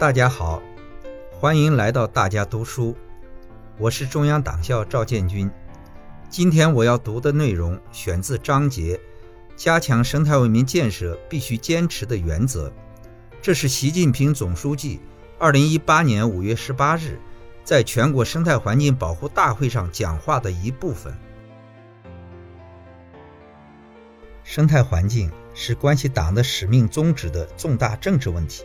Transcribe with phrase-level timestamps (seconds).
[0.00, 0.62] 大家好，
[1.30, 2.96] 欢迎来到大家读书，
[3.76, 5.50] 我是中央党校赵建军。
[6.30, 8.96] 今天我要读的内容选自章节
[9.56, 12.68] 《加强生态文明建设必须坚持的原则》，
[13.42, 15.00] 这是习近平总书记
[15.38, 17.20] 二零一八年五月十八日
[17.62, 21.14] 在全国生态环境保护大会上讲话的一部分。
[24.44, 28.64] 生态环境是关系党的使命宗旨的重大政治问题，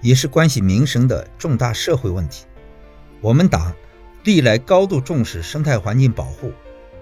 [0.00, 2.44] 也是关系民生的重大社会问题。
[3.20, 3.72] 我们党
[4.24, 6.52] 历来高度重视生态环境保护，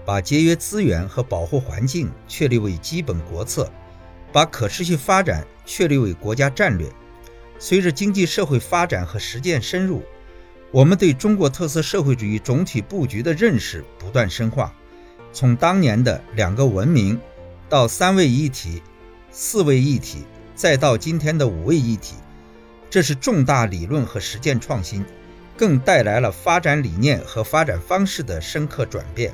[0.05, 3.71] 把节约资源和保护环境确立为基本国策，
[4.31, 6.89] 把可持续发展确立为国家战略。
[7.57, 10.03] 随着经济社会发展和实践深入，
[10.71, 14.73] 我们对中国特色社会主义总体布局的认识不断深化，
[15.33, 17.19] 从当年的两个文明。
[17.67, 18.81] 到三位一体、
[19.29, 20.23] 四位一体，
[20.55, 22.15] 再到今天的五位一体，
[22.89, 25.05] 这是重大理论和实践创新，
[25.55, 29.33] 更带来了发展理念和发展方式的深刻转变。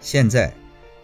[0.00, 0.54] 现在，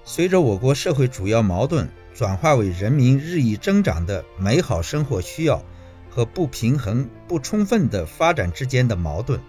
[0.05, 5.65] 随着我国社会主要矛盾转化为人民日益增长的美好生活需要
[6.11, 9.41] 和不平衡不充分的发展之间的矛盾，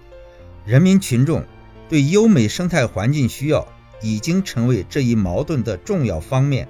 [0.66, 1.44] 人民群众
[1.90, 3.68] 对优美生态环境需要。
[4.04, 6.68] 已经成为这一矛盾的重要方面。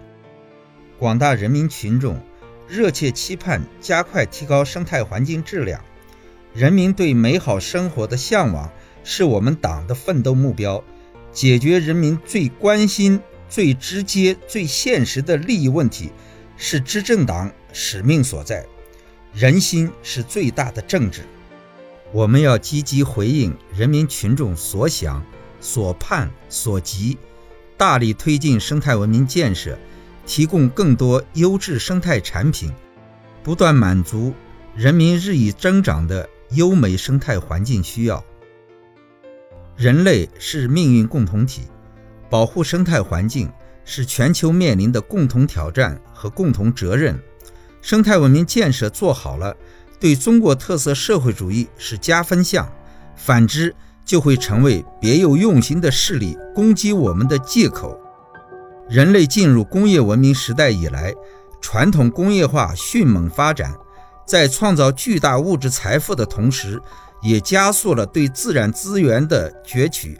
[1.00, 2.22] 广大人民群众
[2.72, 5.84] 热切期盼加快提高生态环境质量，
[6.54, 8.72] 人民对美好生活的向往
[9.04, 10.82] 是我们党的奋斗目标。
[11.34, 13.20] 解决人民最关心、
[13.50, 16.12] 最直接、最现实的利益问题，
[16.56, 18.66] 是执政党使命所在。
[19.34, 21.24] 人心是最大的政治，
[22.14, 25.22] 我们要积极回应人民群众所想。
[25.60, 27.18] 所盼所急，
[27.78, 29.78] 大力推进生态文明建设，
[30.26, 32.72] 提供更多优质生态产品，
[33.44, 34.34] 不断满足
[34.76, 38.24] 人民日益增长的优美生态环境需要。
[39.76, 41.64] 人类是命运共同体，
[42.30, 43.52] 保护生态环境
[43.84, 47.20] 是全球面临的共同挑战和共同责任。
[47.82, 49.58] 生态文明建设做好了，
[50.00, 52.66] 对中国特色社会主义是加分项；
[53.16, 53.76] 反之，
[54.06, 58.00] 就会成为别有用心的势力攻击我们的借口。
[58.92, 61.16] 人类进入工业文明时代以来，
[61.62, 63.74] 传统工业化迅猛发展，
[64.28, 66.78] 在创造巨大物质财富的同时，
[67.22, 70.20] 也加速了对自然资源的攫取，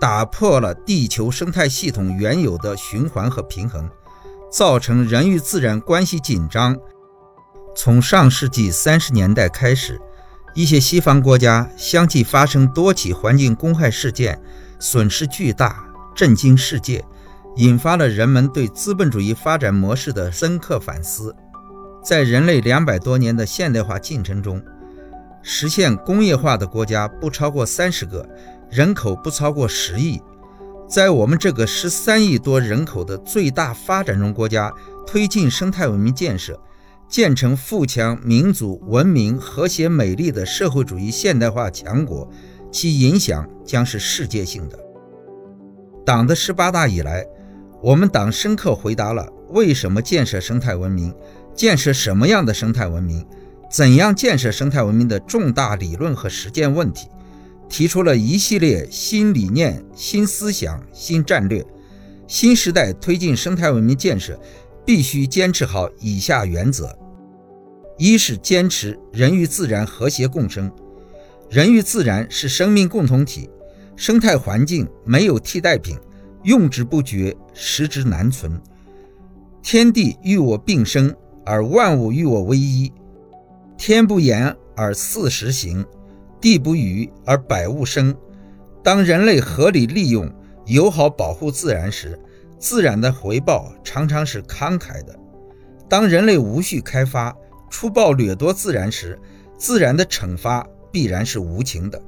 [0.00, 3.90] 打破了地球生态系统原有的循环和平衡，
[4.48, 6.76] 造成人与自然关系紧张。
[7.74, 10.00] 从上世纪三十年代开始。
[10.54, 14.40] 一些西方国家相继发生多起环境公害事件，
[14.80, 15.84] 损失巨大，
[16.16, 17.04] 震惊世界，
[17.58, 21.34] 引发了人们对资本主义发展模式的深刻反思。
[22.04, 24.62] 在人类两百多年的现代化进程中，
[25.42, 28.24] 实现工业化的国家不超过三十个，
[28.70, 30.22] 人口不超过十亿。
[30.88, 34.72] 在我们这个十三亿多人口的最大发展中国家，
[35.04, 36.58] 推进生态文明建设。
[37.08, 42.30] 建成富强、民主、文明、和谐、美丽的社会主义现代化强国，
[42.70, 44.78] 其影响将是世界性的。
[46.04, 47.26] 党的十八大以来，
[47.82, 51.14] 我们党深刻回答了为什么建设生态文明、
[51.54, 53.24] 建设什么样的生态文明、
[53.70, 57.08] 怎样建设生态文明的重大理论和实践问题，
[57.68, 61.64] 提出了一系列新理念、新思想、新战略。
[62.26, 64.38] 新时代推进生态文明建设。
[64.84, 66.98] 必须坚持好以下原则：
[67.98, 70.72] 一是坚持人与自然和谐共生，
[71.50, 73.50] 人与自然是生命共同体，
[73.96, 75.98] 生态环境没有替代品，
[76.42, 78.60] 用之不绝，食之难存。
[79.62, 82.92] 天地与我并生，而万物与我为一。
[83.76, 85.84] 天不言而四时行，
[86.40, 88.14] 地不语而百物生。
[88.82, 90.32] 当人类合理利用、
[90.66, 92.18] 友好保护自然时，
[92.58, 95.18] 自然的回报常常是慷慨的。
[95.88, 97.36] 当人类无序开发、
[97.70, 99.18] 粗暴掠夺自然时，
[99.56, 102.00] 自然的惩罚必然是无情的。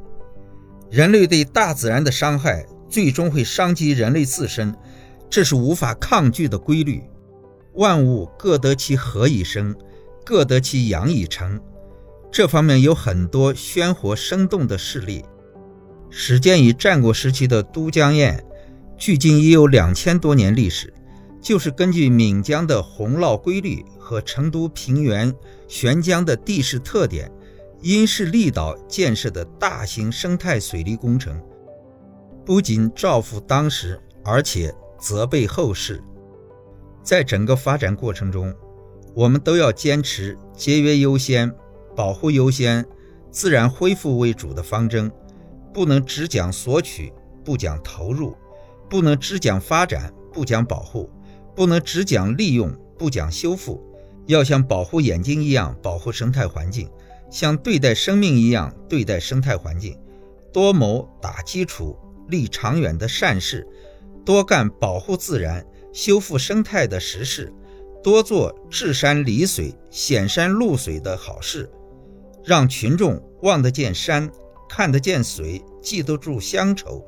[0.90, 4.74] 人类对大自然的伤害，最终会伤及人类自身，
[5.30, 7.02] 这是无法抗拒的规律。
[7.74, 9.74] 万物各得其和以生，
[10.26, 11.58] 各得其养以成。
[12.32, 15.24] 这方面有很多鲜活生动的事例。
[16.10, 18.44] 始建于战国时期的都江堰。
[18.98, 20.92] 距今已有两千多年历史，
[21.40, 25.34] 就是根据岷江的洪涝规律和成都平原
[25.68, 27.32] 悬江的地势特点，
[27.80, 31.40] 因势利导建设的大型生态水利工程，
[32.44, 36.02] 不仅造福当时，而且责备后世。
[37.02, 38.54] 在整个发展过程中，
[39.14, 41.52] 我们都要坚持节约优先、
[41.96, 42.84] 保护优先、
[43.30, 45.10] 自然恢复为主的方针，
[45.72, 47.12] 不能只讲索取，
[47.44, 48.36] 不讲投入；
[48.88, 51.08] 不能只讲发展，不讲保护；
[51.54, 53.82] 不能只讲利用，不讲修复。
[54.26, 56.88] 要像保护眼睛一样保护生态环境，
[57.30, 59.98] 像对待生命一样对待生态环境，
[60.52, 61.96] 多谋打基础、
[62.30, 63.66] 立长远的善事，
[64.24, 67.52] 多干保护自然、修复生态的实事。
[68.02, 71.70] 多做治山理水、显山露水的好事，
[72.42, 74.30] 让群众望得见山、
[74.70, 77.06] 看得见水、记得住乡愁，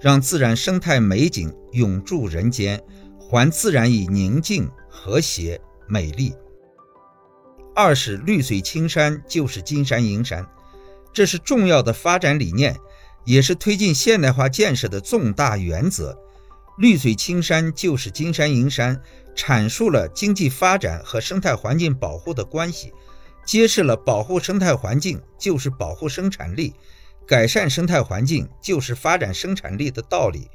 [0.00, 2.82] 让自然生态美景永驻人间，
[3.20, 6.34] 还自然以宁静、和谐、美丽。
[7.72, 10.44] 二是绿水青山就是金山银山，
[11.12, 12.76] 这是重要的发展理念，
[13.24, 16.18] 也是推进现代化建设的重大原则。
[16.78, 19.00] 绿水青山就是金山银山。
[19.36, 22.92] 阐述了经济发展和生态环境保护的关系，
[23.44, 26.72] 揭示了保护生态环境就是保护生产力，
[27.26, 30.48] 改善生态环境就是发展生产力的道理，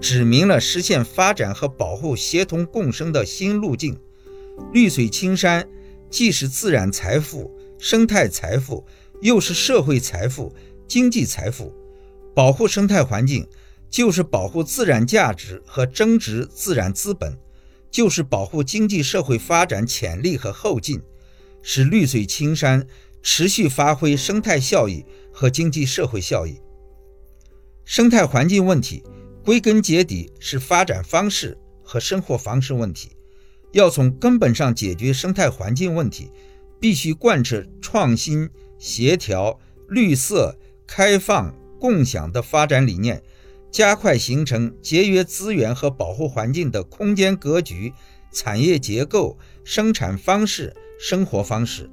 [0.00, 3.96] 指明了实现发展和保护协同共生的新路径。
[4.72, 5.64] 绿水青山
[6.10, 8.84] 既是自然财富、生态财富，
[9.22, 10.52] 又是社会财富、
[10.88, 11.72] 经济财富。
[12.36, 13.48] 保护生态环境
[13.88, 17.34] 就是保护自然价值和增值自然资本。
[17.88, 21.00] 就是保护经济社会发展潜力和后劲，
[21.62, 22.86] 使绿水青山
[23.22, 25.02] 持续发挥生态效益
[25.32, 26.60] 和经济社会效益。
[27.86, 29.02] 生态环境问题
[29.42, 33.12] 归根结底是发展方式和生活方式问题，
[33.72, 36.30] 要从根本上解决生态环境问题，
[36.78, 39.58] 必须贯彻创新、协调、
[39.88, 40.54] 绿色、
[40.86, 43.22] 开放、共享的发展理念。
[43.72, 47.92] 加快形成节约资源和保护环境的空间格局、
[48.32, 51.90] 产业结构、生产方式、生活方式，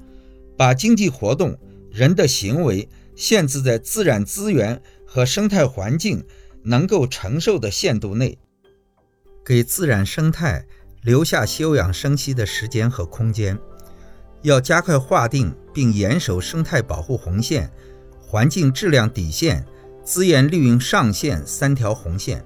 [0.55, 1.57] 把经济活动、
[1.91, 6.23] 人的行为限制在自然资源和生态环境
[6.63, 8.37] 能够承受的限度内，
[9.43, 10.65] 给自然生态
[11.01, 13.59] 留下休养生息的时间和空间。
[14.43, 17.69] 要加快划定并严守生态保护红线、
[18.21, 19.65] 环境质量底线。
[20.03, 22.45] 资源利用上限三条红线，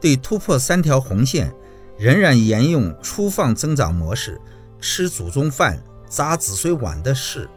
[0.00, 1.52] 对突破三条红线，
[1.98, 4.40] 仍然沿用粗放增长模式、
[4.80, 7.48] 吃祖宗饭、砸子孙碗的事，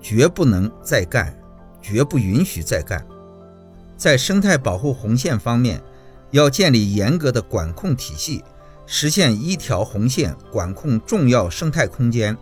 [0.00, 1.34] 绝不能再干，
[1.80, 3.04] 绝不允许再干。
[3.96, 5.82] 在生态保护红线方面，
[6.32, 8.44] 要建立严格的管控体系，
[8.84, 12.36] 实现一条红线管控重要生态空间，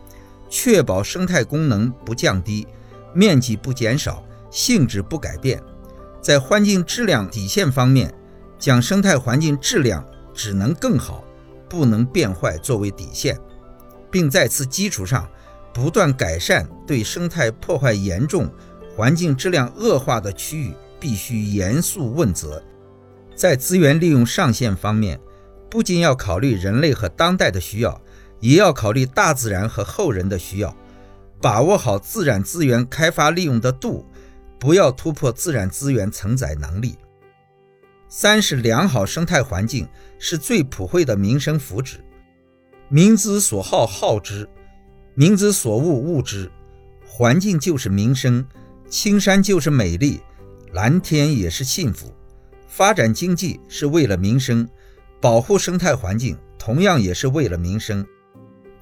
[0.51, 2.67] 确保生态功能不降低，
[3.13, 5.63] 面积不减少，性质不改变。
[6.25, 8.11] 在环境质量底线方面，
[8.59, 11.23] 将生态环境质量只能更好，
[11.69, 13.39] 不能变坏作为底线，
[14.11, 15.29] 并在此基础上
[15.75, 18.51] 不断改善对生态破坏严重、
[18.97, 22.63] 环境质量恶化的区域，必须严肃问责。
[23.35, 25.21] 在资源利用上限方面，
[25.69, 28.01] 不仅要考虑人类和当代的需要，
[28.41, 30.75] 也要考虑大自然和后人的需要，
[31.43, 34.07] 把握好自然资源开发利用的度。
[34.59, 36.97] 不要突破自然资源承载能力。
[38.09, 41.97] 三是良好生态环境是最普惠的民生福祉，
[42.89, 44.49] 民之所好好之，
[45.15, 46.51] 民之所恶恶之。
[47.07, 48.45] 环境就是民生，
[48.89, 50.21] 青山就是美丽，
[50.73, 52.13] 蓝天也是幸福。
[52.67, 54.69] 发展经济是为了民生，
[55.21, 58.07] 保护生态环境同样也是为了民生。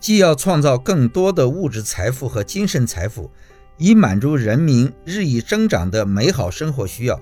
[0.00, 3.30] 既要创造更多的物质财富和精神财富。
[3.78, 7.20] 以满足人民日益增长的美好生活需要，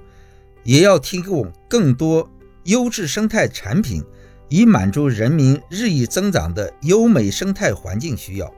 [0.62, 2.28] 也要提供更多
[2.64, 4.04] 优质生态产品，
[4.48, 8.52] 以满足人民日益增长的优美生态环境需要。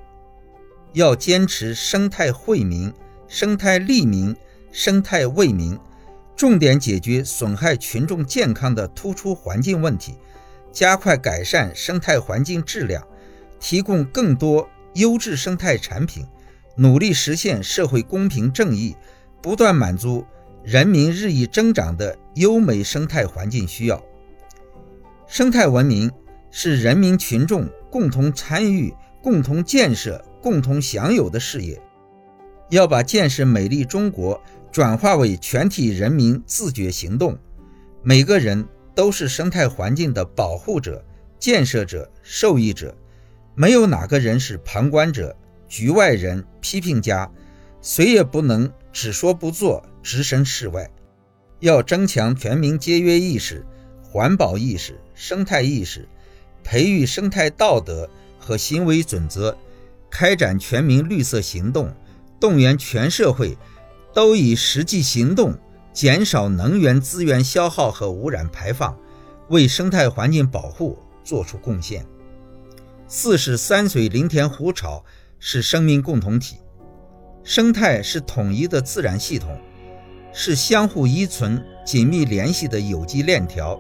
[0.95, 2.93] 要坚持生态惠民、
[3.29, 4.35] 生态利民、
[4.71, 5.79] 生态为民，
[6.37, 10.15] 重点解决损害群众健康的突出环境问题，
[10.73, 13.07] 加快改善生态环境质量，
[13.61, 16.27] 提供更多优质生态产品。
[16.77, 18.97] 努力实现社会公平正义，
[19.43, 20.25] 不断满足
[20.65, 24.03] 人民日益增长的优美生态环境需要。
[25.27, 26.11] 生态文明
[26.51, 31.81] 是人民群众共同参与、共同建设、共同享有的事业。
[32.71, 37.37] 要把建设美丽中国转化为全体人民自觉行动，
[38.03, 41.05] 每个人都是生态环境的保护者、
[41.39, 42.97] 建设者、受益者，
[43.55, 45.37] 没有哪个人是旁观者。
[45.73, 47.31] 局外人、批评家，
[47.81, 50.91] 谁也不能只说不做、置身事外。
[51.61, 53.65] 要增强全民节约意识、
[54.03, 56.07] 环保意识、生态意识，
[56.63, 58.07] 培育生态道德
[58.39, 59.57] 和行为准则，
[60.11, 61.91] 开展全民绿色行动，
[62.39, 63.57] 动员全社会
[64.13, 65.59] 都以实际行动
[65.95, 68.95] 减少能源资源消耗和污染排放，
[69.49, 72.05] 为生态环境保护作出贡献。
[73.09, 75.03] 四是山水林田湖草
[75.45, 76.59] 是生命共同体，
[77.43, 79.59] 生态是统一的自然系统，
[80.33, 83.77] 是相互依存、紧密联系的有机链条。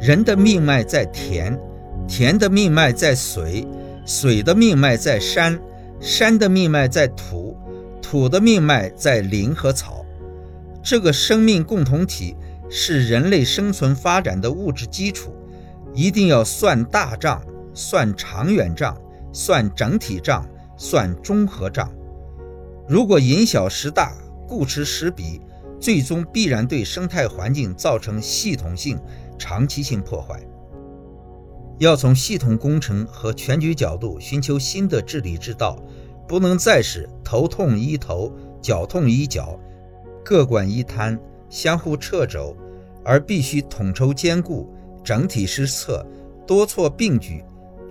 [0.00, 1.58] 人的命脉在田，
[2.06, 3.66] 田的命脉在水，
[4.06, 5.60] 水的命脉在山，
[5.98, 7.56] 山的命脉在土，
[8.00, 10.06] 土的命脉在林和草。
[10.80, 12.36] 这个生命共同体
[12.70, 15.34] 是人类生存发展的物质基础，
[15.92, 18.96] 一定要算大账、算长远账、
[19.32, 20.48] 算整体账、
[20.84, 21.90] 算综合账。
[22.86, 24.12] 如果因小失大、
[24.46, 25.40] 顾此失彼，
[25.80, 29.00] 最终必然对生态环境造成系统性。
[29.36, 30.40] 长期性破坏，
[31.78, 35.76] 要从系统工程和全局角度寻求新的治理之道，
[36.28, 39.58] 不能再是头痛医头、脚痛医脚，
[40.24, 42.56] 各管一摊，相互掣肘，
[43.04, 44.72] 而必须统筹兼顾、
[45.02, 46.06] 整体施策、
[46.46, 47.42] 多措并举，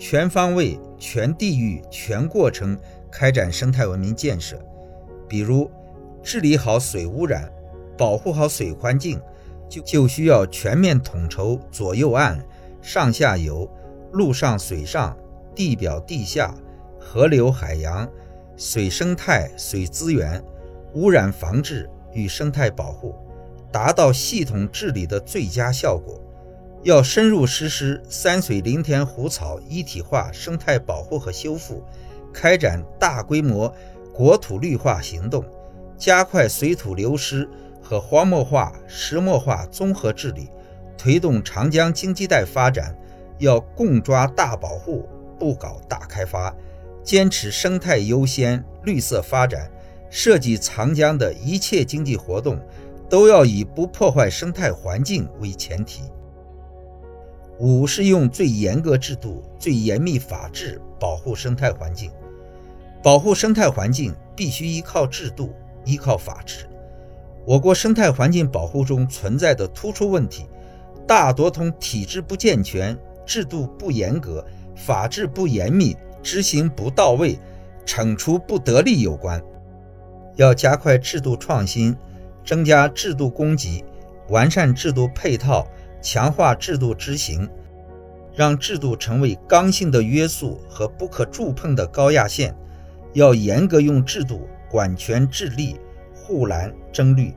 [0.05, 2.77] 全方位、全地域、全过程
[3.09, 4.59] 开展生态文明建设。
[5.29, 5.71] 比如，
[6.21, 7.49] 治理好水污染，
[7.97, 9.17] 保护好水环境。
[9.69, 12.45] 就就需要全面统筹左右岸、
[12.81, 13.65] 上下游、
[14.11, 15.17] 陆上水上、
[15.55, 16.53] 地表地下、
[16.99, 18.05] 河流海洋、
[18.57, 20.43] 水生态水资源、
[20.95, 23.15] 污染防治与生态保护，
[23.71, 26.19] 达到系统治理的最佳效果。
[26.83, 31.83] 要深入实施山水林田湖草一体化生态保护和修复，
[32.33, 33.73] 开展大规模
[34.13, 35.43] 国土绿化行动，
[35.97, 37.49] 加快水土流失。
[37.85, 40.47] 和荒漠化、石漠化综合治理，
[40.97, 42.95] 推动长江经济带发展，
[43.39, 45.05] 要共抓大保护，
[45.37, 46.55] 不搞大开发，
[47.03, 49.69] 坚持生态优先、绿色发展。
[50.09, 52.57] 涉及长江的一切经济活动，
[53.09, 56.03] 都要以不破坏生态环境为前提。
[57.59, 62.11] 五是用最严格制度、最严密法治保护生态环境。
[63.01, 65.53] 保护生态环境必须依靠制度，
[65.85, 66.65] 依靠法治。
[67.45, 70.45] 我国生态环境保护中存在的突出问题，
[71.05, 74.45] 大多同体制不健全、制度不严格、
[74.75, 77.37] 法治不严密、执行不到位、
[77.85, 79.41] 惩处不得力有关。
[80.37, 81.95] 要加快制度创新，
[82.45, 83.83] 增加制度供给，
[84.29, 85.67] 完善制度配套，
[86.03, 87.49] 强化制度执行，
[88.35, 92.55] 让制度成为刚性的约束和不可触碰的高压线。
[93.13, 95.77] 要严格用制度管权治吏。
[96.25, 97.33] 护栏争绿，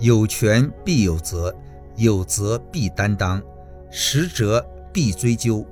[0.00, 1.54] 有权必有责，
[1.96, 3.42] 有责必担当，
[3.90, 5.66] 实责必追究，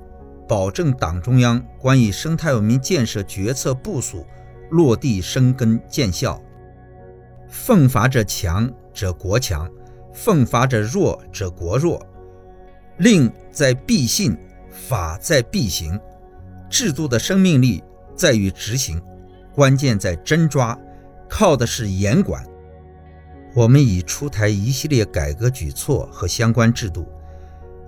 [0.47, 4.25] 保证党中央关于生态文明建设决策部署
[4.71, 6.41] 落地生根见效。
[7.47, 9.69] 奉法者强则国强，
[10.15, 12.03] 奉法者弱者国弱。
[12.97, 14.35] 令在必信，
[14.71, 15.99] 法在必行。
[16.69, 17.83] 制度的生命力
[18.15, 19.01] 在于执行，
[19.53, 20.77] 关键在真抓。
[21.27, 22.43] 靠的是严管。
[23.53, 27.05] 我们已出台一系列改革举措和相关制度，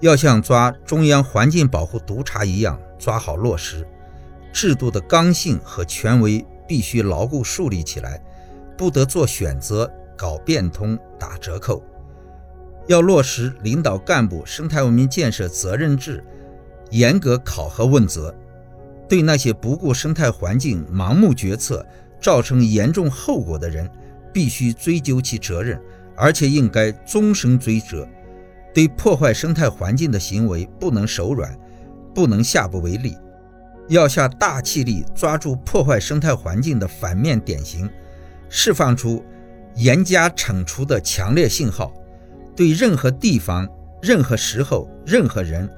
[0.01, 3.87] 要像抓中央环境保护督察一样抓好落实。
[4.51, 8.19] 制度的刚性和权威必须牢固树立起来，
[8.75, 11.83] 不得做选择、搞变通、打折扣。
[12.87, 16.23] 要落实领导干部生态文明建设责任制，
[16.89, 18.33] 严格考核问责，
[19.07, 21.85] 对那些不顾生态环境、盲目决策。
[22.19, 23.87] 造成严重后果的人，
[24.33, 25.79] 必须追究其责任，
[26.15, 28.07] 而且应该终身追责。
[28.73, 31.55] 对破坏生态环境的行为，不能手软，
[32.15, 33.15] 不能下不为例，
[33.87, 37.87] 要下大气力抓住破坏生态环境的反面典型，
[38.49, 39.23] 释放出
[39.75, 41.93] 严加惩处的强烈信号。
[42.57, 43.65] 对任何地方、
[44.01, 45.69] 任何时候、任何人，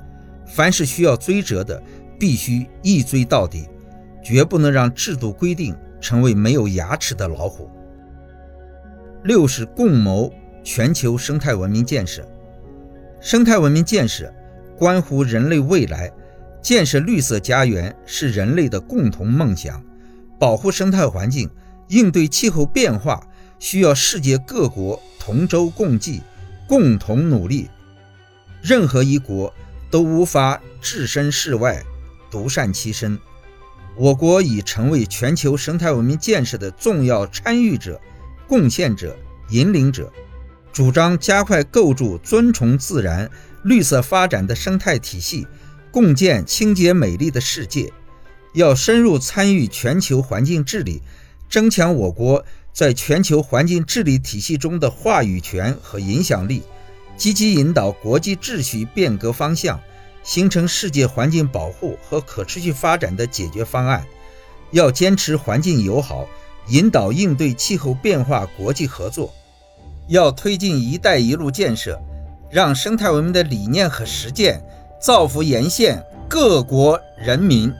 [0.47, 1.79] 凡是需要追责的，
[2.17, 3.67] 必须一追到底，
[4.23, 5.75] 绝不能让制度规定。
[6.01, 7.69] 成为没有牙齿的老虎。
[9.23, 10.31] 六是共谋
[10.63, 12.25] 全球生态文明建设。
[13.19, 14.33] 生态文明建设
[14.77, 16.09] 关乎人类未来，
[16.61, 19.83] 建设绿色家园是人类的共同梦想。
[20.39, 21.49] 保护生态环境，
[21.89, 23.21] 应对气候变化，
[23.59, 26.21] 需要世界各国同舟共济，
[26.69, 27.67] 共同努力。
[28.61, 29.51] 任何一国
[29.89, 31.83] 都无法置身事外，
[32.29, 33.17] 独善其身。
[33.95, 37.99] 我国已成为全球生态文明建设的重要参与者、
[38.47, 39.17] 贡献者、
[39.49, 40.13] 引领者，
[40.71, 43.29] 主张加快构筑尊崇自然、
[43.63, 45.47] 绿色发展的生态体系，
[45.91, 47.91] 共建清洁美丽的世界。
[48.53, 51.01] 要深入参与全球环境治理，
[51.49, 52.45] 增强我国
[52.79, 56.63] 在全球环境治理体系中的话语权和影响力，
[57.17, 59.77] 积极引导国际秩序变革方向，
[60.23, 64.05] 形成世界环境保护和可持续发展的解决方案。
[64.71, 66.25] 要坚持环境友好，
[66.69, 69.33] 引导应对气候变化国际合作。
[70.07, 71.99] 要推进“一带一路”建设，
[72.49, 74.63] 让生态文明的理念和实践
[75.01, 77.73] 造福沿线各国人民。